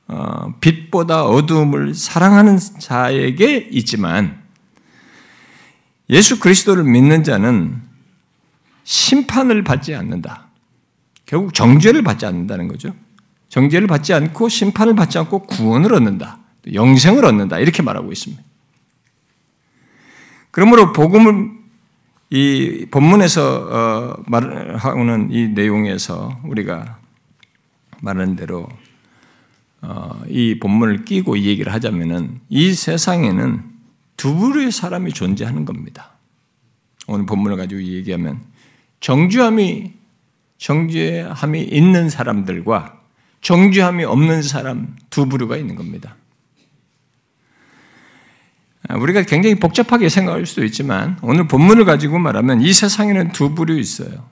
어, 0.07 0.53
빛보다 0.61 1.25
어두움을 1.25 1.93
사랑하는 1.93 2.57
자에게 2.79 3.67
있지만 3.71 4.41
예수 6.09 6.39
그리스도를 6.39 6.85
믿는 6.85 7.23
자는 7.23 7.81
심판을 8.85 9.63
받지 9.65 9.93
않는다. 9.93 10.47
결국 11.25 11.53
정죄를 11.53 12.03
받지 12.03 12.25
않는다는 12.25 12.69
거죠. 12.69 12.95
정죄를 13.49 13.87
받지 13.87 14.13
않고 14.13 14.47
심판을 14.47 14.95
받지 14.95 15.17
않고 15.17 15.39
구원을 15.47 15.93
얻는다. 15.93 16.39
영생을 16.73 17.25
얻는다. 17.25 17.59
이렇게 17.59 17.83
말하고 17.83 18.11
있습니다. 18.13 18.41
그러므로 20.57 20.91
복음을 20.91 21.51
이 22.31 22.87
본문에서 22.89 23.67
어, 23.69 24.23
말하는 24.25 25.29
이 25.31 25.49
내용에서 25.49 26.35
우리가 26.45 26.97
말하는 28.01 28.35
대로 28.35 28.67
어, 29.83 30.19
이 30.27 30.57
본문을 30.57 31.05
끼고 31.05 31.35
이 31.35 31.45
얘기를 31.45 31.71
하자면은 31.71 32.39
이 32.49 32.73
세상에는 32.73 33.65
두 34.17 34.33
부류의 34.33 34.71
사람이 34.71 35.13
존재하는 35.13 35.63
겁니다. 35.63 36.13
오늘 37.07 37.27
본문을 37.27 37.55
가지고 37.55 37.83
얘기하면 37.83 38.41
정죄함이 38.99 39.93
정죄함이 40.57 41.61
있는 41.65 42.09
사람들과 42.09 42.99
정죄함이 43.41 44.05
없는 44.05 44.41
사람 44.41 44.95
두 45.11 45.27
부류가 45.27 45.55
있는 45.55 45.75
겁니다. 45.75 46.15
우리가 48.96 49.24
굉장히 49.24 49.56
복잡하게 49.56 50.10
생각할 50.10 50.46
수도 50.46 50.63
있지만 50.63 51.17
오늘 51.22 51.48
본문을 51.48 51.86
가지고 51.86 52.20
말하면 52.20 52.62
이 52.62 52.72
세상에는 52.72 53.32
두 53.34 53.53
부류 53.53 53.77
있어요. 53.77 54.29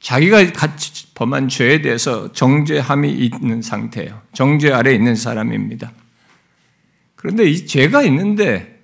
자기가 0.00 0.52
같이 0.52 1.12
범한 1.14 1.48
죄에 1.48 1.82
대해서 1.82 2.32
정죄함이 2.32 3.10
있는 3.10 3.60
상태예요. 3.60 4.22
정죄 4.32 4.72
아래 4.72 4.94
있는 4.94 5.16
사람입니다. 5.16 5.90
그런데 7.16 7.50
이 7.50 7.66
죄가 7.66 8.02
있는데 8.02 8.80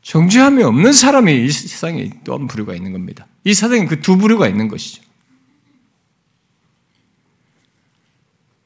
정죄함이 0.00 0.62
없는 0.62 0.92
사람이 0.92 1.44
이 1.44 1.50
세상에 1.50 2.10
또한 2.24 2.46
부류가 2.46 2.74
있는 2.74 2.92
겁니다. 2.92 3.26
이 3.42 3.52
세상에 3.52 3.84
그 3.86 4.00
두 4.00 4.16
부류가 4.16 4.48
있는 4.48 4.68
것이죠. 4.68 5.02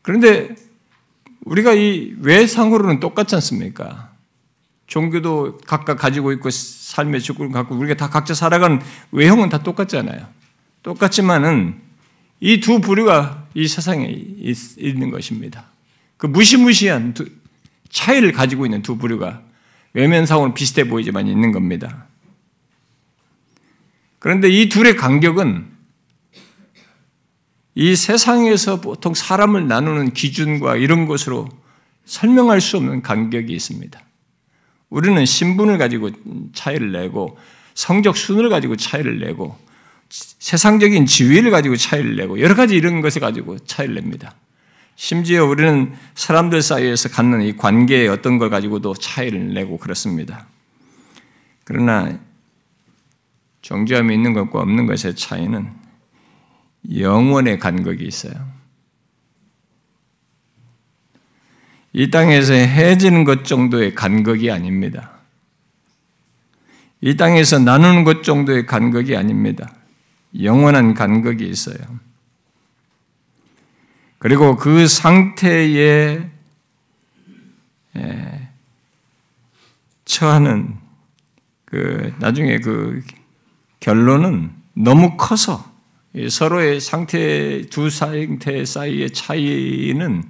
그런데 0.02 0.54
우리가 1.48 1.72
이 1.72 2.14
외상으로는 2.20 3.00
똑같지 3.00 3.34
않습니까? 3.36 4.10
종교도 4.86 5.58
각각 5.66 5.98
가지고 5.98 6.32
있고 6.32 6.50
삶의 6.50 7.20
주권을 7.20 7.52
갖고 7.52 7.74
우리가 7.74 7.94
다 7.94 8.08
각자 8.08 8.34
살아가는 8.34 8.80
외형은 9.12 9.48
다 9.48 9.62
똑같잖아요. 9.62 10.26
똑같지만은 10.82 11.80
이 12.40 12.60
두 12.60 12.80
부류가 12.80 13.46
이 13.54 13.66
세상에 13.66 14.06
있는 14.06 15.10
것입니다. 15.10 15.64
그 16.16 16.26
무시무시한 16.26 17.14
차이를 17.90 18.32
가지고 18.32 18.66
있는 18.66 18.82
두 18.82 18.96
부류가 18.96 19.42
외면상으로 19.94 20.54
비슷해 20.54 20.84
보이지만 20.84 21.26
있는 21.26 21.52
겁니다. 21.52 22.06
그런데 24.18 24.48
이 24.48 24.68
둘의 24.68 24.96
간격은 24.96 25.77
이 27.80 27.94
세상에서 27.94 28.80
보통 28.80 29.14
사람을 29.14 29.68
나누는 29.68 30.12
기준과 30.12 30.74
이런 30.74 31.06
것으로 31.06 31.48
설명할 32.06 32.60
수 32.60 32.76
없는 32.76 33.02
간격이 33.02 33.52
있습니다. 33.52 34.00
우리는 34.90 35.24
신분을 35.24 35.78
가지고 35.78 36.10
차이를 36.54 36.90
내고 36.90 37.38
성적 37.74 38.16
순을 38.16 38.48
가지고 38.48 38.74
차이를 38.74 39.20
내고 39.20 39.56
세상적인 40.08 41.06
지위를 41.06 41.52
가지고 41.52 41.76
차이를 41.76 42.16
내고 42.16 42.40
여러 42.40 42.56
가지 42.56 42.74
이런 42.74 43.00
것을 43.00 43.20
가지고 43.20 43.60
차이를 43.60 43.94
냅니다. 43.94 44.34
심지어 44.96 45.44
우리는 45.44 45.94
사람들 46.16 46.62
사이에서 46.62 47.10
갖는 47.10 47.42
이 47.42 47.56
관계의 47.56 48.08
어떤 48.08 48.38
걸 48.38 48.50
가지고도 48.50 48.94
차이를 48.94 49.54
내고 49.54 49.78
그렇습니다. 49.78 50.48
그러나 51.62 52.18
정죄함이 53.62 54.12
있는 54.12 54.32
것과 54.32 54.58
없는 54.62 54.86
것의 54.86 55.14
차이는 55.14 55.87
영원의 56.92 57.58
간격이 57.58 58.04
있어요. 58.04 58.58
이 61.92 62.10
땅에서 62.10 62.52
해지는 62.52 63.24
것 63.24 63.44
정도의 63.44 63.94
간격이 63.94 64.50
아닙니다. 64.50 65.12
이 67.00 67.16
땅에서 67.16 67.58
나누는 67.58 68.04
것 68.04 68.22
정도의 68.22 68.66
간격이 68.66 69.16
아닙니다. 69.16 69.72
영원한 70.40 70.94
간격이 70.94 71.46
있어요. 71.46 71.78
그리고 74.18 74.56
그 74.56 74.86
상태에 74.86 76.28
예, 77.96 78.48
처하는 80.04 80.76
그 81.64 82.14
나중에 82.18 82.58
그 82.58 83.02
결론은 83.80 84.52
너무 84.74 85.16
커서 85.16 85.67
서로의 86.28 86.80
상태 86.80 87.62
두 87.70 87.90
상태 87.90 88.64
사이의 88.64 89.12
차이는 89.12 90.24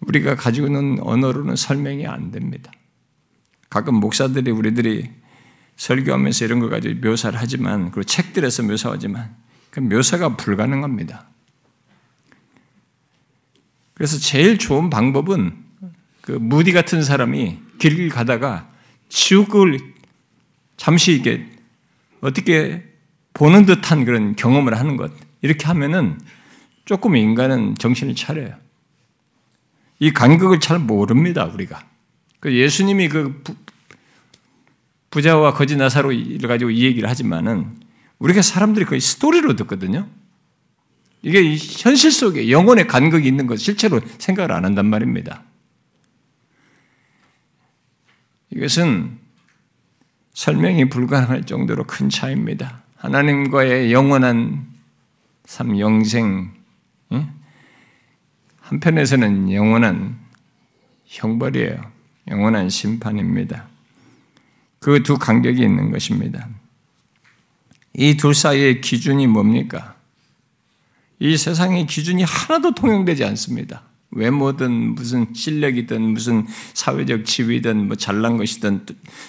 우리가 0.00 0.36
가지고 0.36 0.66
있는 0.68 0.98
언어로는 1.00 1.56
설명이 1.56 2.06
안 2.06 2.30
됩니다. 2.30 2.70
가끔 3.70 3.96
목사들이 3.96 4.50
우리들이 4.50 5.10
설교하면서 5.76 6.44
이런 6.44 6.60
걸 6.60 6.70
가지고 6.70 7.08
묘사를 7.08 7.38
하지만 7.38 7.90
그리고 7.90 8.04
책들에서 8.04 8.62
묘사하지만 8.62 9.34
그 9.70 9.80
묘사가 9.80 10.36
불가능합니다. 10.36 11.26
그래서 13.94 14.18
제일 14.18 14.58
좋은 14.58 14.90
방법은 14.90 15.64
그 16.20 16.32
무디 16.32 16.72
같은 16.72 17.02
사람이 17.02 17.58
길 17.78 18.08
가다가 18.08 18.70
지옥을 19.08 19.78
잠시 20.76 21.12
이게 21.12 21.46
어떻게 22.20 22.93
보는 23.34 23.66
듯한 23.66 24.04
그런 24.04 24.34
경험을 24.34 24.78
하는 24.78 24.96
것 24.96 25.12
이렇게 25.42 25.66
하면은 25.66 26.18
조금 26.84 27.16
인간은 27.16 27.76
정신을 27.76 28.14
차려요. 28.14 28.54
이 29.98 30.12
간격을 30.12 30.60
잘 30.60 30.78
모릅니다 30.78 31.44
우리가. 31.44 31.84
그 32.40 32.54
예수님이 32.54 33.08
그 33.08 33.42
부 35.14 35.22
자와 35.22 35.54
거지 35.54 35.76
나사로를 35.76 36.38
가지고 36.40 36.72
이 36.72 36.82
얘기를 36.82 37.08
하지만은 37.08 37.78
우리가 38.18 38.42
사람들이 38.42 38.84
거의 38.84 39.00
스토리로 39.00 39.54
듣거든요. 39.54 40.08
이게 41.22 41.56
현실 41.56 42.10
속에 42.10 42.50
영혼의 42.50 42.88
간극이 42.88 43.28
있는 43.28 43.46
것 43.46 43.60
실제로 43.60 44.00
생각을 44.18 44.50
안 44.50 44.64
한단 44.64 44.86
말입니다. 44.86 45.44
이것은 48.50 49.20
설명이 50.32 50.88
불가능할 50.88 51.44
정도로 51.44 51.84
큰 51.84 52.10
차이입니다. 52.10 52.82
하나님과의 53.04 53.92
영원한 53.92 54.66
삶, 55.44 55.78
영생, 55.78 56.50
한편에서는 58.60 59.52
영원한 59.52 60.18
형벌이에요. 61.04 61.92
영원한 62.28 62.70
심판입니다. 62.70 63.68
그 64.80 65.02
두 65.02 65.18
간격이 65.18 65.60
있는 65.60 65.90
것입니다. 65.90 66.48
이둘 67.92 68.34
사이의 68.34 68.80
기준이 68.80 69.26
뭡니까? 69.26 69.96
이 71.18 71.36
세상의 71.36 71.86
기준이 71.86 72.22
하나도 72.22 72.74
통용되지 72.74 73.22
않습니다. 73.26 73.82
외모든 74.14 74.94
무슨 74.94 75.34
실력이든 75.34 76.00
무슨 76.00 76.46
사회적 76.72 77.24
지위든 77.24 77.88
뭐 77.88 77.96
잘난 77.96 78.36
것이든 78.36 78.86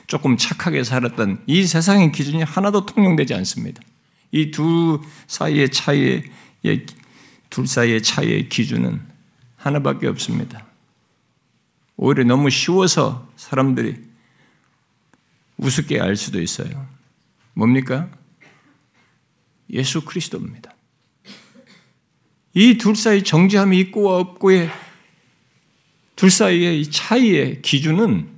조금 0.07 0.37
착하게 0.37 0.83
살았던 0.83 1.43
이 1.47 1.65
세상의 1.65 2.11
기준이 2.11 2.43
하나도 2.43 2.85
통용되지 2.85 3.33
않습니다. 3.33 3.81
이 4.31 4.51
두 4.51 5.01
사이의 5.27 5.69
차이의 5.69 6.23
둘 7.49 7.67
사이의 7.67 8.03
차이의 8.03 8.49
기준은 8.49 9.01
하나밖에 9.55 10.07
없습니다. 10.07 10.65
오히려 11.97 12.23
너무 12.23 12.49
쉬워서 12.49 13.27
사람들이 13.37 13.97
우습게 15.57 15.99
알 16.01 16.15
수도 16.15 16.41
있어요. 16.41 16.85
뭡니까? 17.53 18.09
예수 19.71 20.03
그리스도입니다. 20.03 20.74
이 22.55 22.77
둘 22.77 22.95
사이 22.95 23.21
정죄함이 23.21 23.77
있고와 23.79 24.17
없고의 24.19 24.71
둘 26.15 26.31
사이의 26.31 26.79
이 26.79 26.89
차이의 26.89 27.61
기준은 27.61 28.29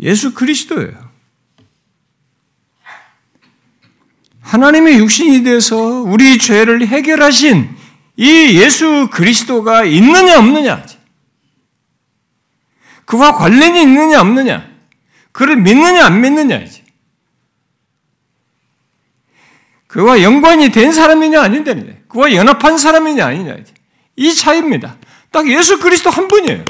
예수 0.00 0.34
그리스도예요. 0.34 1.10
하나님의 4.42 4.98
육신이 4.98 5.42
돼서 5.42 5.76
우리 6.02 6.36
죄를 6.36 6.86
해결하신 6.86 7.74
이 8.16 8.60
예수 8.60 9.08
그리스도가 9.10 9.84
있느냐 9.84 10.38
없느냐? 10.38 10.84
그와 13.06 13.36
관련이 13.36 13.82
있느냐 13.82 14.20
없느냐? 14.20 14.70
그를 15.32 15.56
믿느냐 15.56 16.04
안 16.04 16.20
믿느냐? 16.20 16.58
이제 16.58 16.83
그와 19.94 20.22
연관이 20.22 20.70
된 20.70 20.90
사람이냐 20.90 21.40
아닌냐 21.40 21.72
그와 22.08 22.34
연합한 22.34 22.78
사람이냐 22.78 23.24
아니냐 23.26 23.58
이 24.16 24.34
차이입니다. 24.34 24.98
딱 25.30 25.48
예수 25.48 25.78
그리스도 25.78 26.10
한 26.10 26.26
분이에요. 26.26 26.64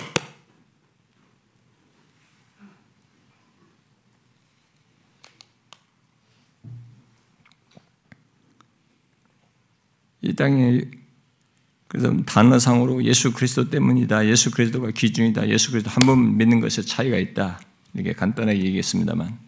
이 10.21 10.35
땅에 10.37 10.83
그래서 11.89 12.15
단어상으로 12.27 13.05
예수 13.05 13.33
그리스도 13.33 13.71
때문이다. 13.71 14.27
예수 14.27 14.51
그리스도가 14.51 14.91
기준이다. 14.91 15.49
예수 15.49 15.71
그리스도 15.71 15.91
한 15.91 16.05
번 16.05 16.37
믿는 16.37 16.61
것에 16.61 16.83
차이가 16.83 17.17
있다. 17.17 17.59
이렇게 17.95 18.13
간단하게 18.13 18.59
얘기했습니다만 18.59 19.39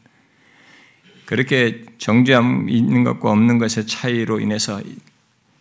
그렇게 1.27 1.85
정죄함 1.99 2.69
있는 2.69 3.05
것과 3.05 3.31
없는 3.31 3.59
것의 3.59 3.87
차이로 3.87 4.41
인해서 4.41 4.81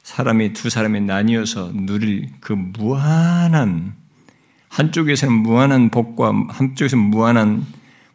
사람이 0.04 0.54
두 0.54 0.70
사람이 0.70 1.02
나뉘어서 1.02 1.72
누릴 1.74 2.30
그 2.40 2.54
무한한 2.54 3.96
한쪽에서는 4.70 5.34
무한한 5.34 5.90
복과 5.90 6.32
한쪽에서는 6.50 7.04
무한한 7.04 7.66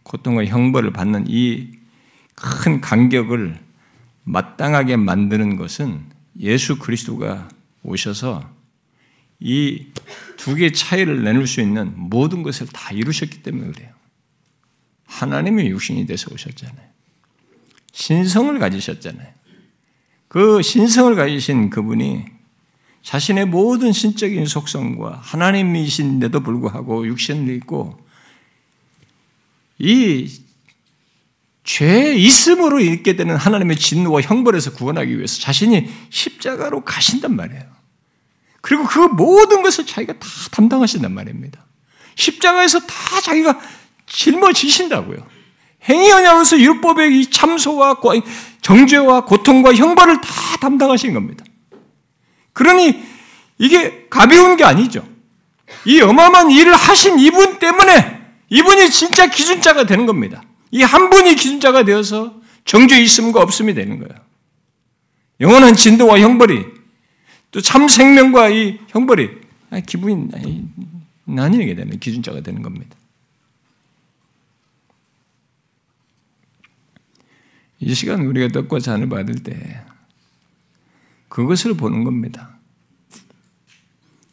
고통과 0.04 0.44
형벌을 0.44 0.92
받는 0.92 1.26
이 1.28 1.80
큰 2.40 2.80
간격을 2.80 3.58
마땅하게 4.24 4.96
만드는 4.96 5.56
것은 5.56 6.04
예수 6.40 6.78
그리스도가 6.78 7.48
오셔서 7.82 8.48
이 9.40 9.86
두 10.36 10.54
개의 10.54 10.72
차이를 10.72 11.22
내놓을 11.22 11.46
수 11.46 11.60
있는 11.60 11.92
모든 11.96 12.42
것을 12.42 12.66
다 12.68 12.92
이루셨기 12.92 13.42
때문에 13.42 13.72
그래요. 13.72 13.90
하나님의 15.04 15.68
육신이 15.68 16.06
돼서 16.06 16.32
오셨잖아요. 16.32 16.89
신성을 17.92 18.58
가지셨잖아요. 18.58 19.28
그 20.28 20.62
신성을 20.62 21.14
가지신 21.14 21.70
그분이 21.70 22.24
자신의 23.02 23.46
모든 23.46 23.92
신적인 23.92 24.46
속성과 24.46 25.20
하나님이신데도 25.22 26.40
불구하고 26.40 27.06
육신을 27.06 27.54
입고 27.56 27.98
이 29.78 30.50
죄 31.62 32.14
있음으로 32.14 32.80
있게 32.80 33.16
되는 33.16 33.36
하나님의 33.36 33.76
진노와 33.76 34.22
형벌에서 34.22 34.72
구원하기 34.72 35.16
위해서 35.16 35.40
자신이 35.40 35.88
십자가로 36.10 36.84
가신단 36.84 37.36
말이에요. 37.36 37.62
그리고 38.60 38.84
그 38.84 38.98
모든 38.98 39.62
것을 39.62 39.86
자기가 39.86 40.14
다 40.14 40.28
담당하신단 40.50 41.12
말입니다. 41.12 41.64
십자가에서 42.16 42.80
다 42.80 43.20
자기가 43.22 43.60
짊어지신다고요. 44.06 45.24
행위하냐면서 45.88 46.58
율법의 46.58 47.18
이 47.20 47.30
참소와 47.30 47.96
정죄와 48.62 49.24
고통과 49.24 49.72
형벌을 49.74 50.20
다 50.20 50.28
담당하신 50.60 51.14
겁니다. 51.14 51.44
그러니 52.52 53.02
이게 53.58 54.06
가벼운 54.10 54.56
게 54.56 54.64
아니죠. 54.64 55.06
이 55.86 56.00
어마어마한 56.00 56.50
일을 56.50 56.74
하신 56.74 57.18
이분 57.18 57.58
때문에 57.58 58.20
이분이 58.50 58.90
진짜 58.90 59.26
기준자가 59.26 59.84
되는 59.84 60.06
겁니다. 60.06 60.42
이 60.72 60.82
한 60.82 61.10
분이 61.10 61.34
기준자가 61.34 61.84
되어서 61.84 62.34
정죄 62.64 63.00
있음과 63.00 63.40
없음이 63.40 63.74
되는 63.74 63.98
거예요. 63.98 64.14
영원한 65.40 65.74
진도와 65.74 66.20
형벌이 66.20 66.64
또 67.50 67.60
참 67.60 67.88
생명과 67.88 68.50
이 68.50 68.78
형벌이 68.88 69.30
기분이 69.86 70.28
나뉘게 71.24 71.74
되는 71.74 71.98
기준자가 71.98 72.42
되는 72.42 72.62
겁니다. 72.62 72.96
이 77.80 77.94
시간 77.94 78.20
우리가 78.26 78.48
떡과 78.48 78.80
잔을 78.80 79.08
받을 79.08 79.36
때 79.42 79.82
그것을 81.28 81.74
보는 81.74 82.04
겁니다. 82.04 82.58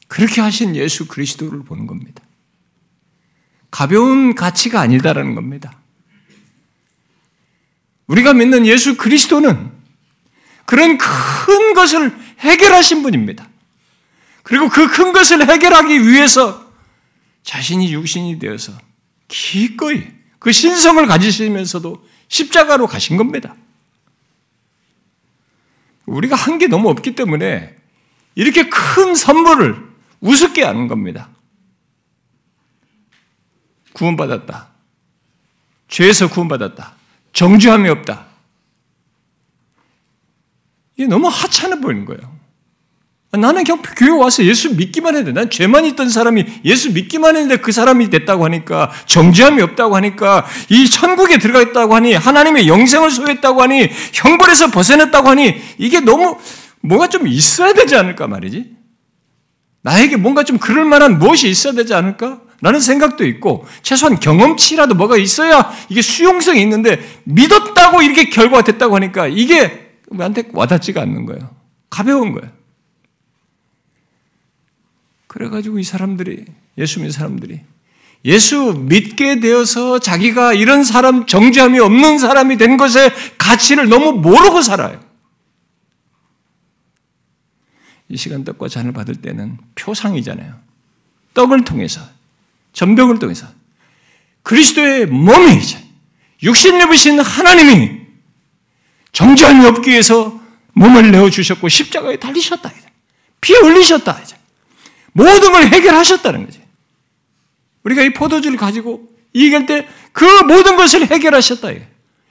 그렇게 0.07 0.41
하신 0.41 0.75
예수 0.75 1.07
그리스도를 1.07 1.63
보는 1.63 1.87
겁니다. 1.87 2.23
가벼운 3.71 4.35
가치가 4.35 4.81
아니다라는 4.81 5.35
겁니다. 5.35 5.79
우리가 8.07 8.33
믿는 8.33 8.65
예수 8.65 8.97
그리스도는 8.97 9.71
그런 10.65 10.97
큰 10.97 11.73
것을 11.73 12.17
해결하신 12.39 13.01
분입니다. 13.03 13.47
그리고 14.43 14.69
그 14.69 14.87
큰 14.87 15.11
것을 15.13 15.47
해결하기 15.47 16.07
위해서 16.07 16.71
자신이 17.43 17.93
육신이 17.93 18.39
되어서 18.39 18.73
기꺼이 19.27 20.05
그 20.39 20.51
신성을 20.51 21.05
가지시면서도 21.05 22.05
십자가로 22.27 22.87
가신 22.87 23.17
겁니다. 23.17 23.55
우리가 26.05 26.35
한 26.35 26.57
게 26.57 26.67
너무 26.67 26.89
없기 26.89 27.15
때문에 27.15 27.75
이렇게 28.35 28.69
큰 28.69 29.15
선물을 29.15 29.87
우습게 30.21 30.63
하는 30.63 30.87
겁니다. 30.87 31.29
구원받았다. 33.93 34.69
죄에서 35.87 36.29
구원받았다. 36.29 36.95
정죄함이 37.33 37.89
없다. 37.89 38.25
이게 40.95 41.07
너무 41.07 41.27
하찮아 41.27 41.77
보이는 41.77 42.05
거예요. 42.05 42.36
나는 43.31 43.65
그냥 43.65 43.81
교회 43.97 44.09
와서 44.09 44.43
예수 44.45 44.73
믿기만 44.75 45.15
해도 45.15 45.33
난 45.33 45.49
죄만 45.49 45.85
있던 45.85 46.09
사람이 46.09 46.45
예수 46.63 46.93
믿기만 46.93 47.35
했는데 47.35 47.57
그 47.61 47.71
사람이 47.71 48.09
됐다고 48.09 48.45
하니까 48.45 48.89
정죄함이 49.05 49.61
없다고 49.61 49.95
하니까 49.97 50.45
이 50.69 50.89
천국에 50.89 51.37
들어갔다고 51.37 51.93
하니 51.93 52.13
하나님의 52.13 52.67
영생을 52.67 53.11
소유했다고 53.11 53.61
하니 53.61 53.89
형벌에서 54.13 54.71
벗어났다고 54.71 55.29
하니 55.29 55.55
이게 55.77 55.99
너무 55.99 56.37
뭐가 56.81 57.07
좀 57.07 57.27
있어야 57.27 57.73
되지 57.73 57.95
않을까 57.95 58.27
말이지. 58.27 58.77
나에게 59.81 60.17
뭔가 60.17 60.43
좀 60.43 60.57
그럴 60.57 60.85
만한 60.85 61.19
무엇이 61.19 61.49
있어야 61.49 61.73
되지 61.73 61.93
않을까? 61.93 62.41
라는 62.59 62.79
생각도 62.79 63.25
있고, 63.25 63.65
최소한 63.83 64.19
경험치라도 64.19 64.95
뭐가 64.95 65.17
있어야 65.17 65.71
이게 65.89 66.01
수용성이 66.01 66.61
있는데, 66.61 66.99
믿었다고 67.25 68.01
이렇게 68.01 68.29
결과가 68.29 68.63
됐다고 68.63 68.95
하니까 68.95 69.27
이게 69.27 69.91
우리한테 70.09 70.49
와닿지가 70.51 71.01
않는 71.01 71.25
거예요. 71.27 71.51
가벼운 71.89 72.33
거예요. 72.33 72.51
그래가지고 75.27 75.79
이 75.79 75.83
사람들이, 75.83 76.45
예수 76.77 76.99
믿는 76.99 77.11
사람들이, 77.11 77.61
예수 78.25 78.73
믿게 78.73 79.39
되어서 79.39 79.99
자기가 79.99 80.53
이런 80.53 80.83
사람, 80.83 81.25
정죄함이 81.25 81.79
없는 81.79 82.17
사람이 82.17 82.57
된 82.57 82.77
것의 82.77 83.11
가치를 83.37 83.89
너무 83.89 84.13
모르고 84.13 84.61
살아요. 84.61 84.99
이 88.09 88.17
시간 88.17 88.43
떡과 88.43 88.69
잔을 88.69 88.93
받을 88.93 89.15
때는 89.15 89.57
표상이잖아요. 89.75 90.59
떡을 91.33 91.65
통해서 91.65 92.01
전병을 92.73 93.19
통해서 93.19 93.47
그리스도의 94.43 95.07
몸이자 95.07 95.79
육신 96.41 96.81
입으신 96.81 97.19
하나님이 97.19 97.97
정죄함이 99.11 99.65
없기 99.65 99.89
위해서 99.89 100.39
몸을 100.73 101.11
내어 101.11 101.29
주셨고 101.29 101.69
십자가에 101.69 102.17
달리셨다. 102.17 102.71
피 103.41 103.53
흘리셨다. 103.53 104.19
모든 105.23 105.51
걸 105.51 105.63
해결하셨다는 105.67 106.45
거지. 106.45 106.61
우리가 107.83 108.01
이 108.03 108.13
포도주를 108.13 108.57
가지고 108.57 109.07
이길 109.33 109.65
때 109.65 109.87
그 110.17 110.25
모든 110.45 110.77
것을 110.77 111.11
해결하셨다. 111.11 111.67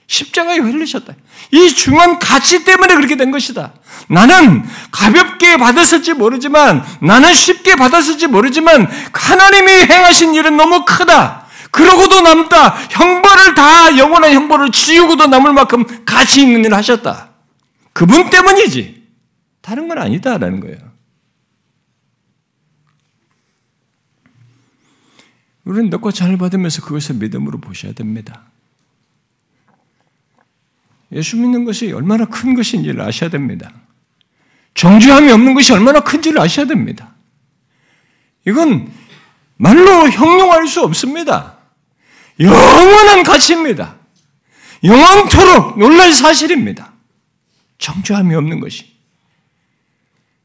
십자가에 0.07 0.57
흘리셨다. 0.57 1.13
이 1.51 1.69
중요한 1.69 2.19
가치 2.19 2.65
때문에 2.65 2.95
그렇게 2.95 3.15
된 3.15 3.31
것이다. 3.31 3.71
나는 4.09 4.65
가볍게 4.91 5.55
받았을지 5.55 6.13
모르지만, 6.15 6.83
나는 6.99 7.33
쉽게 7.33 7.77
받았을지 7.77 8.27
모르지만, 8.27 8.89
하나님이 9.13 9.71
행하신 9.85 10.35
일은 10.35 10.57
너무 10.57 10.83
크다. 10.83 11.45
그러고도 11.71 12.19
남다. 12.19 12.75
형벌을 12.89 13.55
다, 13.55 13.97
영원한 13.97 14.33
형벌을 14.33 14.71
지우고도 14.73 15.27
남을 15.27 15.53
만큼 15.53 15.85
가치 16.03 16.41
있는 16.41 16.65
일을 16.65 16.75
하셨다. 16.75 17.29
그분 17.93 18.29
때문이지. 18.29 19.01
다른 19.61 19.87
건 19.87 19.97
아니다라는 19.97 20.59
거예요. 20.59 20.77
우리는 25.67 25.89
넣고 25.89 26.13
잘 26.13 26.37
받으면서 26.37 26.81
그것을 26.81 27.15
믿음으로 27.15 27.59
보셔야 27.59 27.91
됩니다. 27.91 28.43
예수 31.11 31.35
믿는 31.35 31.65
것이 31.65 31.91
얼마나 31.91 32.25
큰 32.25 32.55
것인지를 32.55 33.01
아셔야 33.01 33.29
됩니다. 33.29 33.69
정죄함이 34.75 35.29
없는 35.29 35.53
것이 35.53 35.73
얼마나 35.73 35.99
큰지를 35.99 36.39
아셔야 36.39 36.65
됩니다. 36.67 37.13
이건 38.45 38.89
말로 39.57 40.09
형용할 40.09 40.67
수 40.67 40.83
없습니다. 40.83 41.57
영원한 42.39 43.23
가치입니다. 43.23 43.97
영원토록 44.85 45.79
놀랄 45.79 46.13
사실입니다. 46.13 46.93
정죄함이 47.77 48.35
없는 48.35 48.61
것이. 48.61 48.85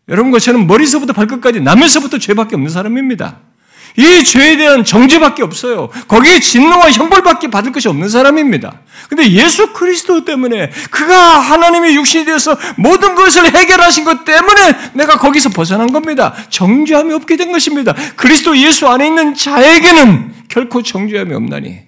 여러분과 0.08 0.40
저는 0.40 0.66
머리서부터 0.66 1.12
발끝까지 1.12 1.60
남에서부터 1.60 2.18
죄밖에 2.18 2.56
없는 2.56 2.70
사람입니다. 2.70 3.51
이 3.96 4.24
죄에 4.24 4.56
대한 4.56 4.84
정죄밖에 4.84 5.42
없어요. 5.42 5.88
거기에 6.08 6.40
진노와 6.40 6.90
형벌밖에 6.92 7.48
받을 7.48 7.72
것이 7.72 7.88
없는 7.88 8.08
사람입니다. 8.08 8.80
근데 9.08 9.30
예수 9.32 9.72
그리스도 9.72 10.24
때문에 10.24 10.70
그가 10.90 11.40
하나님의 11.40 11.94
육신이 11.96 12.24
되어서 12.24 12.56
모든 12.76 13.14
것을 13.14 13.54
해결하신 13.54 14.04
것 14.04 14.24
때문에 14.24 14.92
내가 14.94 15.18
거기서 15.18 15.50
벗어난 15.50 15.92
겁니다. 15.92 16.34
정죄함이 16.48 17.12
없게 17.14 17.36
된 17.36 17.52
것입니다. 17.52 17.94
그리스도 18.16 18.56
예수 18.56 18.88
안에 18.88 19.06
있는 19.06 19.34
자에게는 19.34 20.34
결코 20.48 20.82
정죄함이 20.82 21.34
없나니 21.34 21.80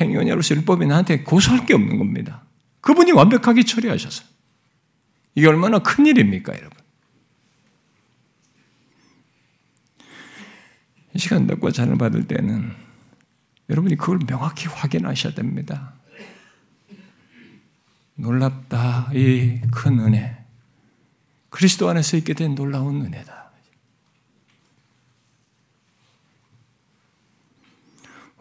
행위원자로서 0.00 0.54
율법이 0.56 0.86
나한테 0.86 1.22
고소할 1.22 1.64
게 1.64 1.74
없는 1.74 1.98
겁니다. 1.98 2.44
그분이 2.82 3.12
완벽하게 3.12 3.64
처리하셔서 3.64 4.24
이게 5.34 5.46
얼마나 5.46 5.78
큰 5.78 6.06
일입니까, 6.06 6.52
여러분? 6.52 6.70
이 11.05 11.05
시간 11.18 11.46
덕과 11.46 11.70
잔을 11.70 11.96
받을 11.98 12.26
때는 12.26 12.72
여러분이 13.68 13.96
그걸 13.96 14.18
명확히 14.26 14.68
확인하셔야 14.68 15.34
됩니다. 15.34 15.94
놀랍다, 18.14 19.10
이 19.14 19.60
큰 19.72 19.98
은혜. 20.00 20.44
그리스도 21.50 21.88
안에서 21.88 22.16
있게 22.16 22.34
된 22.34 22.54
놀라운 22.54 23.04
은혜다. 23.04 23.50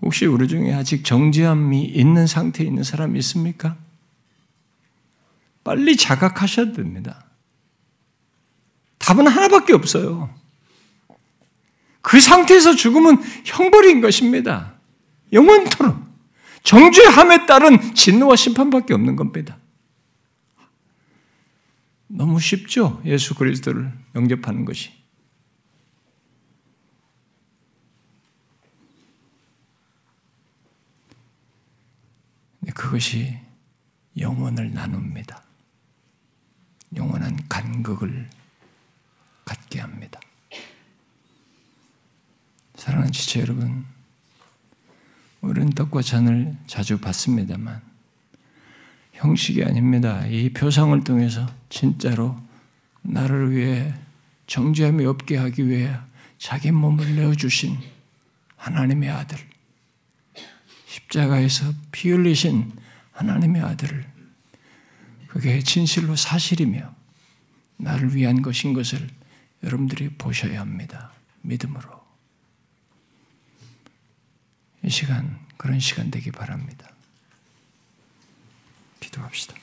혹시 0.01 0.25
우리 0.25 0.47
중에 0.47 0.73
아직 0.73 1.03
정죄함이 1.03 1.83
있는 1.85 2.27
상태에 2.27 2.67
있는 2.67 2.83
사람이 2.83 3.17
있습니까? 3.19 3.77
빨리 5.63 5.95
자각하셔야 5.97 6.73
됩니다. 6.73 7.25
답은 8.99 9.27
하나밖에 9.27 9.73
없어요. 9.73 10.33
그 12.05 12.19
상태에서 12.21 12.75
죽으면 12.75 13.19
형벌인 13.45 13.99
것입니다. 13.99 14.75
영원토록. 15.33 15.97
정죄함에 16.61 17.47
따른 17.47 17.95
진노와 17.95 18.35
심판밖에 18.35 18.93
없는 18.93 19.15
겁니다. 19.15 19.57
너무 22.05 22.39
쉽죠? 22.39 23.01
예수 23.05 23.33
그리스도를 23.33 23.91
영접하는 24.13 24.65
것이. 24.65 24.91
그것이 32.75 33.35
영원을 34.19 34.71
나눕니다. 34.75 35.41
영원한 36.95 37.35
간극을 37.49 38.29
갖게 39.43 39.79
합니다. 39.79 40.19
지체 43.15 43.39
여러분, 43.39 43.85
우리는 45.39 45.69
떡과 45.69 46.01
잔을 46.01 46.55
자주 46.67 46.99
받습니다만 46.99 47.81
형식이 49.13 49.63
아닙니다. 49.63 50.25
이 50.27 50.49
표상을 50.49 51.01
통해서 51.05 51.47
진짜로 51.69 52.37
나를 53.01 53.51
위해 53.51 53.93
정죄함이 54.47 55.05
없게 55.05 55.37
하기 55.37 55.69
위해 55.69 55.95
자기 56.37 56.71
몸을 56.71 57.15
내어주신 57.15 57.77
하나님의 58.57 59.09
아들, 59.09 59.37
십자가에서 60.87 61.73
피 61.91 62.09
흘리신 62.09 62.73
하나님의 63.13 63.61
아들을 63.61 64.05
그게 65.27 65.61
진실로 65.61 66.17
사실이며 66.17 66.93
나를 67.77 68.13
위한 68.13 68.41
것인 68.41 68.73
것을 68.73 69.07
여러분들이 69.63 70.09
보셔야 70.17 70.59
합니다. 70.59 71.13
믿음으로. 71.43 71.94
이 74.85 74.89
시간 74.89 75.39
그런 75.57 75.79
시간 75.79 76.11
되기 76.11 76.31
바랍니다. 76.31 76.91
기도합시다. 78.99 79.55